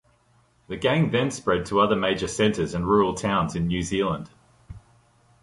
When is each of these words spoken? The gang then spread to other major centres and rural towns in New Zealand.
The 0.67 0.77
gang 0.77 1.11
then 1.11 1.29
spread 1.29 1.67
to 1.67 1.79
other 1.79 1.95
major 1.95 2.27
centres 2.27 2.73
and 2.73 2.87
rural 2.87 3.13
towns 3.13 3.53
in 3.55 3.67
New 3.67 3.83
Zealand. 3.83 4.31